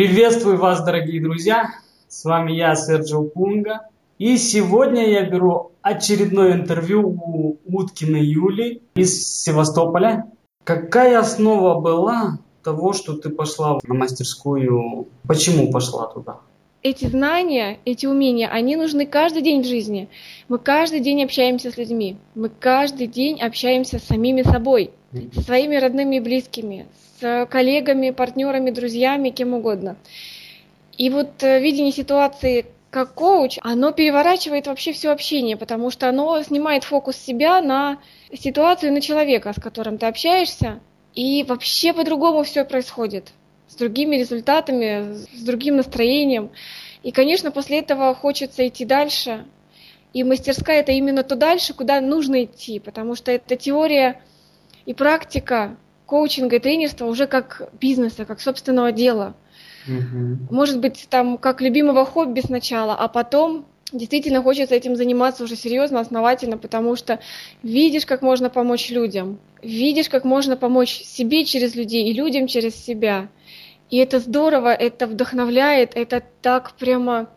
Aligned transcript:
Приветствую 0.00 0.56
вас, 0.56 0.82
дорогие 0.82 1.20
друзья! 1.20 1.74
С 2.08 2.24
вами 2.24 2.52
я, 2.52 2.74
Серджио 2.74 3.22
Пунга. 3.24 3.80
И 4.16 4.38
сегодня 4.38 5.06
я 5.06 5.28
беру 5.28 5.72
очередное 5.82 6.54
интервью 6.54 7.06
у 7.06 7.58
Уткиной 7.66 8.24
Юли 8.24 8.80
из 8.94 9.42
Севастополя. 9.42 10.24
Какая 10.64 11.18
основа 11.18 11.78
была 11.78 12.38
того, 12.64 12.94
что 12.94 13.12
ты 13.12 13.28
пошла 13.28 13.78
на 13.82 13.92
мастерскую? 13.92 15.06
Почему 15.28 15.70
пошла 15.70 16.06
туда? 16.06 16.38
Эти 16.82 17.04
знания, 17.04 17.78
эти 17.84 18.06
умения, 18.06 18.48
они 18.48 18.76
нужны 18.76 19.04
каждый 19.04 19.42
день 19.42 19.62
в 19.62 19.66
жизни. 19.66 20.08
Мы 20.48 20.56
каждый 20.56 21.00
день 21.00 21.22
общаемся 21.22 21.70
с 21.70 21.76
людьми. 21.76 22.16
Мы 22.34 22.48
каждый 22.48 23.06
день 23.06 23.38
общаемся 23.42 23.98
с 23.98 24.04
самими 24.04 24.40
собой, 24.40 24.92
со 25.12 25.42
своими 25.42 25.76
родными 25.76 26.16
и 26.16 26.20
близкими, 26.20 26.86
с 27.20 27.46
коллегами, 27.50 28.10
партнерами, 28.10 28.70
друзьями, 28.70 29.30
кем 29.30 29.54
угодно. 29.54 29.96
И 30.96 31.10
вот 31.10 31.42
э, 31.42 31.60
видение 31.60 31.92
ситуации 31.92 32.66
как 32.90 33.14
коуч, 33.14 33.58
оно 33.62 33.92
переворачивает 33.92 34.66
вообще 34.66 34.92
все 34.92 35.10
общение, 35.10 35.56
потому 35.56 35.90
что 35.90 36.08
оно 36.08 36.42
снимает 36.42 36.84
фокус 36.84 37.16
себя 37.16 37.62
на 37.62 37.98
ситуацию, 38.34 38.92
на 38.92 39.00
человека, 39.00 39.52
с 39.52 39.62
которым 39.62 39.96
ты 39.96 40.06
общаешься, 40.06 40.80
и 41.14 41.44
вообще 41.44 41.92
по-другому 41.92 42.42
все 42.42 42.64
происходит, 42.64 43.32
с 43.68 43.76
другими 43.76 44.16
результатами, 44.16 45.14
с 45.32 45.42
другим 45.42 45.76
настроением. 45.76 46.50
И, 47.02 47.12
конечно, 47.12 47.50
после 47.50 47.78
этого 47.78 48.14
хочется 48.14 48.66
идти 48.66 48.84
дальше. 48.84 49.44
И 50.12 50.24
мастерская 50.24 50.80
это 50.80 50.92
именно 50.92 51.22
то 51.22 51.36
дальше, 51.36 51.72
куда 51.72 52.00
нужно 52.00 52.44
идти, 52.44 52.80
потому 52.80 53.14
что 53.14 53.30
это 53.30 53.56
теория 53.56 54.20
и 54.86 54.94
практика 54.94 55.76
коучинга 56.06 56.56
и 56.56 56.58
тренерства 56.58 57.06
уже 57.06 57.26
как 57.26 57.70
бизнеса, 57.80 58.24
как 58.24 58.40
собственного 58.40 58.92
дела. 58.92 59.34
Угу. 59.86 60.54
Может 60.54 60.80
быть, 60.80 61.06
там 61.08 61.38
как 61.38 61.60
любимого 61.60 62.04
хобби 62.04 62.40
сначала, 62.40 62.94
а 62.94 63.08
потом 63.08 63.64
действительно 63.92 64.42
хочется 64.42 64.74
этим 64.74 64.96
заниматься 64.96 65.44
уже 65.44 65.56
серьезно, 65.56 66.00
основательно, 66.00 66.58
потому 66.58 66.96
что 66.96 67.20
видишь, 67.62 68.06
как 68.06 68.22
можно 68.22 68.50
помочь 68.50 68.90
людям, 68.90 69.38
видишь, 69.62 70.08
как 70.08 70.24
можно 70.24 70.56
помочь 70.56 71.00
себе 71.02 71.44
через 71.44 71.74
людей 71.74 72.10
и 72.10 72.12
людям 72.12 72.46
через 72.46 72.74
себя. 72.74 73.28
И 73.90 73.96
это 73.96 74.20
здорово, 74.20 74.72
это 74.72 75.06
вдохновляет, 75.06 75.92
это 75.96 76.22
так 76.42 76.72
прямо 76.72 77.28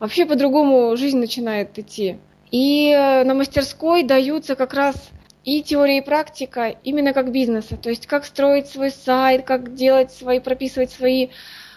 вообще 0.00 0.26
по-другому 0.26 0.96
жизнь 0.96 1.18
начинает 1.18 1.78
идти. 1.78 2.16
И 2.50 2.90
э, 2.90 3.24
на 3.24 3.34
мастерской 3.34 4.02
даются 4.02 4.56
как 4.56 4.74
раз 4.74 4.96
и 5.44 5.62
теория, 5.62 5.98
и 5.98 6.02
практика 6.02 6.74
именно 6.84 7.12
как 7.12 7.32
бизнеса. 7.32 7.76
То 7.76 7.90
есть 7.90 8.06
как 8.06 8.24
строить 8.24 8.68
свой 8.68 8.90
сайт, 8.90 9.44
как 9.44 9.74
делать 9.74 10.12
свои, 10.12 10.40
прописывать 10.40 10.90
свои 10.90 11.28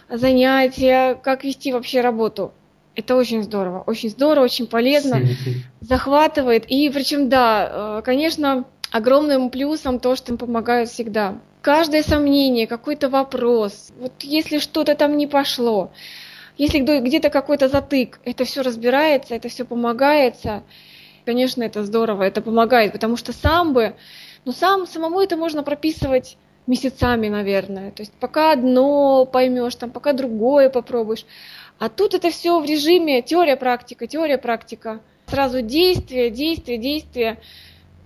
занятия, 0.09 1.15
как 1.15 1.43
вести 1.43 1.73
вообще 1.73 2.01
работу. 2.01 2.53
Это 2.95 3.15
очень 3.15 3.43
здорово, 3.43 3.83
очень 3.85 4.09
здорово, 4.09 4.45
очень 4.45 4.67
полезно, 4.67 5.21
захватывает. 5.81 6.65
И 6.67 6.89
причем, 6.89 7.27
да, 7.27 7.99
э, 7.99 8.01
конечно, 8.05 8.65
огромным 8.91 9.49
плюсом 9.49 9.99
то, 9.99 10.15
что 10.15 10.31
им 10.31 10.37
помогают 10.37 10.89
всегда. 10.89 11.39
Каждое 11.61 12.03
сомнение, 12.03 12.67
какой-то 12.67 13.09
вопрос, 13.09 13.91
вот 13.99 14.13
если 14.21 14.59
что-то 14.59 14.95
там 14.95 15.17
не 15.17 15.27
пошло, 15.27 15.91
если 16.57 16.79
где-то 16.79 17.29
какой-то 17.29 17.67
затык, 17.67 18.19
это 18.23 18.45
все 18.45 18.61
разбирается, 18.61 19.35
это 19.35 19.49
все 19.49 19.65
помогается 19.65 20.63
конечно, 21.25 21.63
это 21.63 21.83
здорово, 21.83 22.23
это 22.23 22.41
помогает, 22.41 22.93
потому 22.93 23.17
что 23.17 23.33
сам 23.33 23.73
бы, 23.73 23.95
ну 24.45 24.51
сам, 24.51 24.87
самому 24.87 25.21
это 25.21 25.35
можно 25.37 25.63
прописывать 25.63 26.37
месяцами, 26.67 27.27
наверное. 27.27 27.91
То 27.91 28.01
есть 28.01 28.13
пока 28.19 28.51
одно 28.51 29.25
поймешь, 29.25 29.75
там, 29.75 29.91
пока 29.91 30.13
другое 30.13 30.69
попробуешь. 30.69 31.25
А 31.77 31.89
тут 31.89 32.13
это 32.13 32.29
все 32.29 32.59
в 32.59 32.65
режиме 32.65 33.21
теория, 33.21 33.55
практика, 33.55 34.07
теория, 34.07 34.37
практика. 34.37 35.01
Сразу 35.27 35.61
действие, 35.61 36.29
действие, 36.29 36.77
действие. 36.77 37.37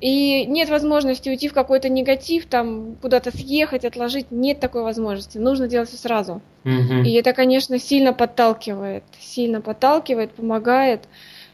И 0.02 0.46
нет 0.46 0.70
возможности 0.70 1.28
уйти 1.30 1.50
в 1.50 1.54
какой-то 1.54 1.90
негатив, 1.90 2.46
там 2.46 2.96
куда-то 3.02 3.36
съехать, 3.36 3.84
отложить. 3.84 4.28
Нет 4.32 4.60
такой 4.60 4.84
возможности. 4.84 5.38
Нужно 5.38 5.68
делать 5.68 5.90
все 5.90 5.98
сразу. 5.98 6.42
Угу. 6.64 7.04
И 7.06 7.12
это, 7.14 7.34
конечно, 7.34 7.78
сильно 7.80 8.14
подталкивает. 8.14 9.04
Сильно 9.20 9.62
подталкивает, 9.62 10.32
помогает. 10.32 11.02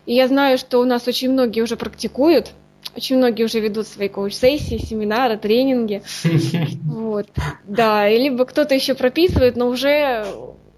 И 0.05 0.13
я 0.13 0.27
знаю, 0.27 0.57
что 0.57 0.79
у 0.79 0.85
нас 0.85 1.07
очень 1.07 1.31
многие 1.31 1.61
уже 1.61 1.77
практикуют, 1.77 2.51
очень 2.95 3.17
многие 3.17 3.43
уже 3.43 3.59
ведут 3.59 3.87
свои 3.87 4.07
коуч-сессии, 4.07 4.77
семинары, 4.77 5.37
тренинги. 5.37 6.01
Вот. 6.85 7.27
Да, 7.65 8.09
и 8.09 8.17
либо 8.17 8.45
кто-то 8.45 8.73
еще 8.73 8.93
прописывает, 8.93 9.55
но 9.55 9.67
уже, 9.67 10.25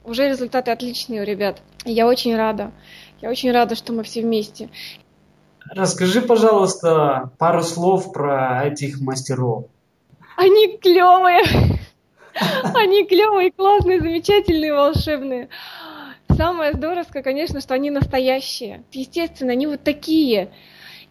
уже 0.04 0.28
результаты 0.30 0.72
отличные 0.72 1.22
у 1.22 1.26
ребят. 1.26 1.62
И 1.86 1.92
я 1.92 2.06
очень 2.08 2.36
рада. 2.36 2.72
Я 3.22 3.30
очень 3.30 3.52
рада, 3.52 3.76
что 3.76 3.94
мы 3.94 4.04
все 4.04 4.22
вместе. 4.22 4.70
Расскажи, 5.70 6.22
пожалуйста, 6.22 7.32
пару 7.38 7.64
слов 7.64 8.12
про 8.14 8.66
этих 8.68 9.00
мастеров. 9.00 9.66
Они 10.38 10.78
клевые. 10.78 11.44
Они 12.76 13.06
клевые, 13.06 13.52
классные, 13.52 14.00
замечательные, 14.00 14.74
волшебные. 14.74 15.50
Самое 16.36 16.74
здоровское, 16.74 17.24
конечно, 17.24 17.62
что 17.62 17.74
они 17.74 17.90
настоящие. 17.90 18.84
Естественно, 18.92 19.54
они 19.54 19.68
вот 19.68 19.84
такие. 19.84 20.50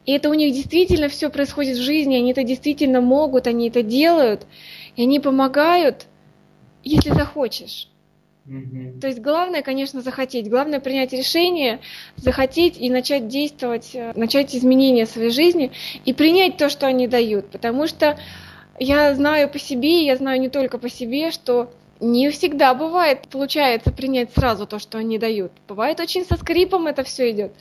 И 0.04 0.12
это 0.12 0.31
у 0.31 0.34
них 0.34 0.54
действительно 0.54 1.09
все 1.09 1.31
происходит 1.31 1.77
в 1.78 1.82
жизни, 1.82 2.16
они 2.16 2.31
это 2.31 2.44
действительно 2.44 3.00
могут, 3.00 3.47
они 3.47 3.69
это 3.69 3.82
делают, 3.82 4.47
и 4.94 5.03
они 5.03 5.19
помогают, 5.19 6.06
если 6.84 7.10
захочешь. 7.10 7.88
Mm-hmm. 8.47 9.00
То 9.00 9.09
есть 9.09 9.21
главное, 9.21 9.62
конечно, 9.62 10.03
захотеть. 10.03 10.49
Главное 10.49 10.78
принять 10.78 11.12
решение, 11.12 11.81
захотеть 12.16 12.78
и 12.78 12.88
начать 12.91 13.26
действовать, 13.26 13.91
э, 13.94 14.12
начать 14.15 14.55
изменения 14.55 15.06
своей 15.06 15.31
жизни 15.31 15.72
и 16.05 16.12
принять 16.12 16.56
то, 16.56 16.69
что 16.69 16.87
они 16.87 17.09
дают. 17.09 17.50
Потому 17.50 17.88
что 17.88 18.16
я 18.78 19.12
знаю 19.15 19.49
по 19.49 19.59
себе, 19.59 20.05
я 20.05 20.16
знаю 20.16 20.41
не 20.41 20.49
только 20.49 20.78
по 20.78 20.88
себе, 20.88 21.32
что 21.32 21.72
не 22.00 22.30
всегда 22.30 22.74
бывает, 22.74 23.28
получается 23.28 23.90
принять 23.90 24.32
сразу 24.32 24.66
то, 24.66 24.78
что 24.78 24.98
они 24.98 25.18
дают. 25.18 25.52
Бывает 25.68 26.00
очень 26.00 26.24
со 26.24 26.36
скрипом 26.36 26.86
это 26.86 27.04
все 27.04 27.30
идет. 27.30 27.52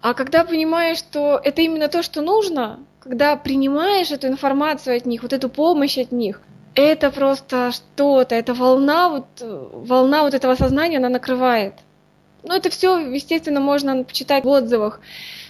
А 0.00 0.14
когда 0.14 0.44
понимаешь, 0.44 0.98
что 0.98 1.40
это 1.42 1.62
именно 1.62 1.88
то, 1.88 2.02
что 2.02 2.20
нужно, 2.20 2.80
когда 3.00 3.36
принимаешь 3.36 4.10
эту 4.10 4.26
информацию 4.26 4.96
от 4.96 5.06
них, 5.06 5.22
вот 5.22 5.32
эту 5.32 5.48
помощь 5.48 5.98
от 5.98 6.12
них, 6.12 6.40
это 6.74 7.10
просто 7.10 7.72
что-то, 7.72 8.34
это 8.34 8.52
волна, 8.52 9.08
вот, 9.08 9.26
волна 9.40 10.22
вот 10.22 10.34
этого 10.34 10.56
сознания, 10.56 10.98
она 10.98 11.08
накрывает. 11.08 11.74
Но 12.42 12.54
это 12.54 12.68
все, 12.68 12.98
естественно, 12.98 13.60
можно 13.60 14.04
почитать 14.04 14.44
в 14.44 14.48
отзывах, 14.48 15.00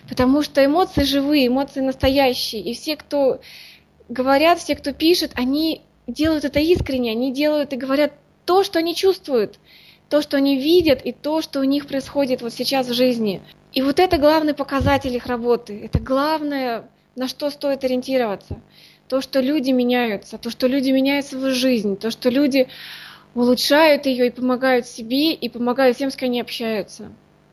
потому 0.08 0.42
что 0.42 0.64
эмоции 0.64 1.02
живые, 1.02 1.48
эмоции 1.48 1.80
настоящие. 1.80 2.62
И 2.62 2.74
все, 2.74 2.96
кто 2.96 3.40
говорят, 4.08 4.58
все, 4.58 4.76
кто 4.76 4.92
пишет, 4.92 5.32
они 5.34 5.82
делают 6.06 6.44
это 6.44 6.60
искренне, 6.60 7.12
они 7.12 7.32
делают 7.32 7.72
и 7.72 7.76
говорят 7.76 8.12
то, 8.44 8.62
что 8.62 8.78
они 8.78 8.94
чувствуют, 8.94 9.58
то, 10.08 10.22
что 10.22 10.36
они 10.36 10.58
видят, 10.58 11.00
и 11.04 11.12
то, 11.12 11.42
что 11.42 11.60
у 11.60 11.64
них 11.64 11.86
происходит 11.86 12.42
вот 12.42 12.52
сейчас 12.52 12.88
в 12.88 12.94
жизни. 12.94 13.42
И 13.72 13.82
вот 13.82 13.98
это 13.98 14.18
главный 14.18 14.54
показатель 14.54 15.14
их 15.14 15.26
работы. 15.26 15.80
Это 15.84 15.98
главное, 15.98 16.88
на 17.16 17.26
что 17.28 17.50
стоит 17.50 17.84
ориентироваться. 17.84 18.60
То, 19.08 19.20
что 19.20 19.40
люди 19.40 19.70
меняются, 19.70 20.38
то, 20.38 20.50
что 20.50 20.66
люди 20.66 20.90
меняют 20.90 21.26
свою 21.26 21.54
жизнь, 21.54 21.96
то, 21.96 22.10
что 22.10 22.30
люди 22.30 22.68
улучшают 23.34 24.06
ее 24.06 24.28
и 24.28 24.30
помогают 24.30 24.86
себе, 24.86 25.32
и 25.32 25.48
помогают 25.48 25.96
всем, 25.96 26.10
с 26.10 26.16
кем 26.16 26.30
они 26.30 26.40
общаются. 26.40 27.12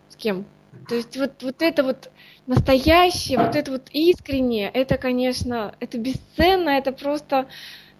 С 0.09 0.15
кем. 0.15 0.45
То 0.87 0.95
есть 0.95 1.17
вот, 1.17 1.31
вот 1.41 1.61
это 1.61 1.83
вот 1.83 2.11
настоящее, 2.47 3.39
вот 3.39 3.55
это 3.55 3.71
вот 3.71 3.89
искреннее, 3.91 4.69
это, 4.73 4.97
конечно, 4.97 5.75
это 5.79 5.97
бесценно, 5.97 6.69
это 6.69 6.91
просто 6.91 7.47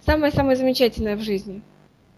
самое-самое 0.06 0.56
замечательное 0.56 1.16
в 1.16 1.22
жизни. 1.22 1.62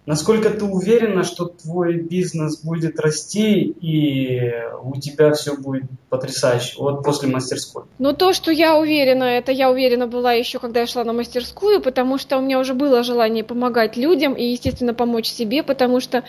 Насколько 0.05 0.49
ты 0.49 0.66
уверена, 0.66 1.23
что 1.23 1.45
твой 1.45 1.97
бизнес 1.97 2.61
будет 2.61 2.99
расти 2.99 3.62
и 3.62 4.51
у 4.83 5.00
тебя 5.00 5.31
все 5.31 5.56
будет 5.56 5.83
потрясающе, 6.09 6.75
вот 6.77 7.06
после 7.06 7.30
мастерской? 7.30 7.83
Ну, 8.00 8.12
то, 8.12 8.33
что 8.33 8.51
я 8.51 8.77
уверена, 8.77 9.24
это 9.24 9.53
я 9.53 9.71
уверена 9.71 10.06
была 10.07 10.33
еще, 10.33 10.59
когда 10.59 10.81
я 10.81 10.88
шла 10.88 11.06
на 11.06 11.13
мастерскую, 11.13 11.81
потому 11.81 12.18
что 12.18 12.38
у 12.38 12.41
меня 12.41 12.59
уже 12.59 12.74
было 12.74 13.01
желание 13.03 13.45
помогать 13.45 13.95
людям 13.95 14.33
и, 14.33 14.44
естественно, 14.44 14.94
помочь 14.94 15.27
себе, 15.27 15.63
потому 15.63 16.01
что 16.01 16.25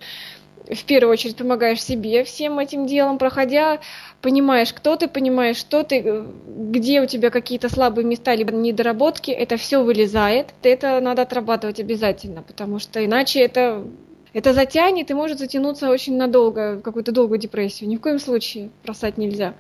в 0.71 0.85
первую 0.85 1.13
очередь 1.13 1.37
помогаешь 1.37 1.83
себе 1.83 2.25
всем 2.25 2.59
этим 2.59 2.87
делом, 2.87 3.19
проходя, 3.19 3.81
понимаешь, 4.23 4.73
кто 4.73 4.97
ты, 4.97 5.09
понимаешь, 5.09 5.57
что 5.57 5.83
ты, 5.83 6.25
где 6.47 7.03
у 7.03 7.07
тебя 7.07 7.31
какие-то 7.31 7.69
слабые 7.69 8.07
места, 8.07 8.35
либо 8.35 8.53
недоработки, 8.53 9.31
это 9.31 9.57
все 9.57 9.83
вылезает. 9.83 10.55
Это 10.63 11.01
надо 11.01 11.23
отрабатывать 11.23 11.81
обязательно, 11.81 12.43
потому 12.43 12.79
что 12.79 13.05
иначе 13.05 13.41
это, 13.41 13.85
это 14.33 14.55
затянет 14.55 15.11
и 15.11 15.15
может 15.15 15.39
затянуться 15.39 15.91
очень 15.91 16.17
надолго, 16.17 16.77
в 16.77 16.83
какую-то 16.83 17.13
долгую 17.13 17.39
депрессию. 17.39 17.89
Ни 17.91 17.97
в 17.97 18.01
коем 18.01 18.19
случае 18.19 18.71
бросать 18.85 19.19
нельзя. 19.19 19.55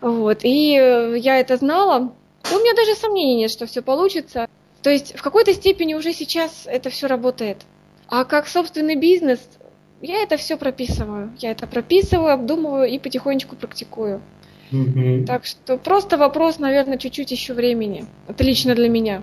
Вот. 0.00 0.40
И 0.42 0.72
я 0.72 1.40
это 1.40 1.56
знала. 1.56 2.12
У 2.52 2.54
меня 2.54 2.74
даже 2.74 2.94
сомнений 2.94 3.34
нет, 3.34 3.50
что 3.50 3.66
все 3.66 3.82
получится. 3.82 4.48
То 4.82 4.90
есть 4.90 5.18
в 5.18 5.22
какой-то 5.22 5.52
степени 5.52 5.94
уже 5.94 6.12
сейчас 6.12 6.62
это 6.66 6.90
все 6.90 7.08
работает. 7.08 7.62
А 8.08 8.24
как 8.24 8.46
собственный 8.46 8.94
бизнес, 8.94 9.40
я 10.02 10.22
это 10.22 10.36
все 10.36 10.56
прописываю. 10.56 11.32
Я 11.38 11.52
это 11.52 11.66
прописываю, 11.66 12.32
обдумываю 12.32 12.88
и 12.88 12.98
потихонечку 12.98 13.56
практикую. 13.56 14.20
Так 15.26 15.46
что 15.46 15.76
просто 15.78 16.16
вопрос, 16.16 16.58
наверное, 16.58 16.98
чуть-чуть 16.98 17.30
еще 17.30 17.54
времени. 17.54 18.04
Это 18.26 18.42
лично 18.44 18.74
для 18.74 18.88
меня. 18.88 19.22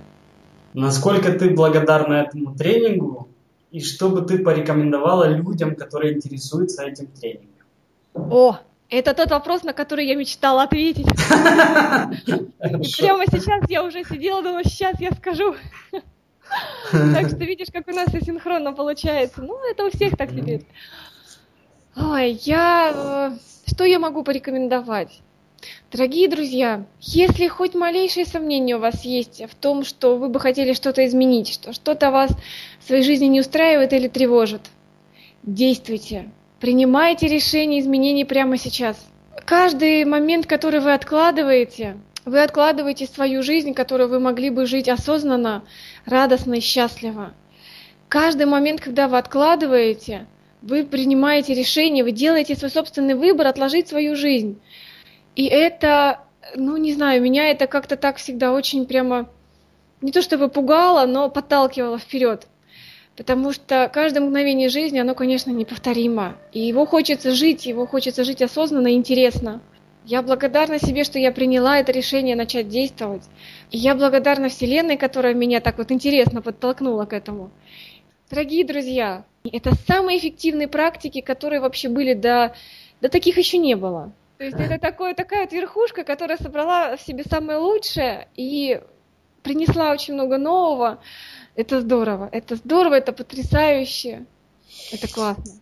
Насколько 0.74 1.34
ты 1.34 1.50
благодарна 1.52 2.14
этому 2.14 2.56
тренингу 2.56 3.28
и 3.72 3.80
что 3.80 4.10
бы 4.10 4.22
ты 4.22 4.40
порекомендовала 4.40 5.28
людям, 5.28 5.76
которые 5.76 6.14
интересуются 6.14 6.84
этим 6.84 7.08
тренингом? 7.08 7.50
О, 8.14 8.58
это 8.90 9.14
тот 9.14 9.32
вопрос, 9.32 9.64
на 9.64 9.74
который 9.74 10.08
я 10.08 10.16
мечтала 10.16 10.64
ответить. 10.64 11.06
Прямо 12.28 13.26
сейчас 13.26 13.70
я 13.70 13.84
уже 13.84 14.04
сидела, 14.04 14.42
думала, 14.42 14.64
сейчас 14.64 15.00
я 15.00 15.12
скажу. 15.12 15.56
Так 16.92 17.28
что 17.30 17.38
видишь, 17.38 17.68
как 17.72 17.88
у 17.88 17.92
нас 17.92 18.14
и 18.14 18.24
синхронно 18.24 18.74
получается. 18.74 19.42
Ну, 19.42 19.58
это 19.70 19.86
у 19.86 19.90
всех 19.90 20.16
так 20.18 20.30
теперь. 20.30 20.66
Ой, 21.96 22.32
я... 22.44 23.32
Э, 23.34 23.38
что 23.70 23.86
я 23.86 24.00
могу 24.00 24.24
порекомендовать? 24.24 25.22
Дорогие 25.92 26.28
друзья, 26.28 26.86
если 27.00 27.48
хоть 27.48 27.74
малейшее 27.74 28.26
сомнение 28.26 28.76
у 28.76 28.80
вас 28.80 29.06
есть 29.06 29.42
в 29.50 29.56
том, 29.56 29.86
что 29.86 30.18
вы 30.18 30.30
бы 30.30 30.40
хотели 30.40 30.74
что-то 30.74 31.06
изменить, 31.06 31.48
что 31.48 31.72
что-то 31.72 32.12
вас 32.12 32.32
в 32.80 32.88
своей 32.88 33.04
жизни 33.04 33.26
не 33.26 33.40
устраивает 33.40 33.94
или 33.94 34.08
тревожит, 34.08 34.62
действуйте. 35.44 36.32
Принимайте 36.60 37.28
решение 37.28 37.80
изменений 37.80 38.26
прямо 38.26 38.58
сейчас. 38.58 38.98
Каждый 39.46 40.06
момент, 40.06 40.48
который 40.48 40.80
вы 40.80 40.94
откладываете, 40.94 41.98
вы 42.26 42.42
откладываете 42.42 43.06
свою 43.06 43.44
жизнь, 43.44 43.74
которую 43.74 44.10
вы 44.10 44.20
могли 44.20 44.50
бы 44.50 44.66
жить 44.66 44.90
осознанно, 44.90 45.64
радостно 46.06 46.56
и 46.56 46.60
счастливо. 46.60 47.34
Каждый 48.08 48.46
момент, 48.46 48.80
когда 48.82 49.08
вы 49.08 49.18
откладываете, 49.18 50.28
вы 50.62 50.84
принимаете 50.84 51.54
решение, 51.54 52.04
вы 52.04 52.12
делаете 52.12 52.56
свой 52.56 52.72
собственный 52.72 53.16
выбор 53.16 53.48
отложить 53.48 53.90
свою 53.90 54.16
жизнь. 54.16 54.62
И 55.36 55.46
это, 55.46 56.22
ну 56.56 56.78
не 56.78 56.94
знаю, 56.94 57.22
меня 57.22 57.50
это 57.50 57.68
как-то 57.68 57.98
так 57.98 58.18
всегда 58.18 58.54
очень 58.54 58.86
прямо, 58.86 59.30
не 60.02 60.12
то 60.12 60.22
чтобы 60.22 60.48
пугало, 60.48 61.06
но 61.06 61.30
подталкивало 61.30 61.98
вперед. 61.98 62.48
Потому 63.18 63.52
что 63.52 63.92
каждое 63.94 64.22
мгновение 64.22 64.70
жизни, 64.70 64.98
оно, 64.98 65.14
конечно, 65.14 65.52
неповторимо. 65.52 66.36
И 66.52 66.60
его 66.62 66.86
хочется 66.86 67.32
жить, 67.32 67.66
его 67.66 67.86
хочется 67.86 68.24
жить 68.24 68.42
осознанно 68.42 68.88
и 68.88 68.96
интересно. 68.96 69.62
Я 70.06 70.22
благодарна 70.22 70.80
себе, 70.80 71.04
что 71.04 71.18
я 71.18 71.32
приняла 71.32 71.80
это 71.80 71.92
решение 71.92 72.36
начать 72.36 72.68
действовать. 72.68 73.24
И 73.72 73.78
я 73.78 73.96
благодарна 73.96 74.50
Вселенной, 74.50 74.98
которая 74.98 75.34
меня 75.34 75.62
так 75.62 75.78
вот 75.78 75.92
интересно 75.92 76.42
подтолкнула 76.42 77.06
к 77.06 77.14
этому. 77.14 77.52
Дорогие 78.30 78.66
друзья, 78.66 79.26
это 79.50 79.74
самые 79.88 80.18
эффективные 80.20 80.68
практики, 80.68 81.22
которые 81.22 81.62
вообще 81.62 81.88
были 81.88 82.14
до, 82.14 82.54
до 83.00 83.10
таких 83.10 83.38
еще 83.38 83.58
не 83.58 83.76
было. 83.76 84.12
То 84.40 84.46
есть 84.46 84.60
это 84.60 84.78
такое, 84.78 85.14
такая 85.14 85.42
вот 85.42 85.54
верхушка, 85.54 86.04
которая 86.04 86.38
собрала 86.38 86.98
в 86.98 87.02
себе 87.02 87.24
самое 87.24 87.60
лучшее 87.60 88.28
и 88.36 88.82
принесла 89.42 89.92
очень 89.92 90.16
много 90.16 90.38
нового. 90.38 91.00
Это 91.56 91.80
здорово, 91.80 92.28
это 92.32 92.56
здорово, 92.56 92.96
это 92.96 93.14
потрясающе, 93.14 94.26
это 94.92 95.08
классно. 95.08 95.62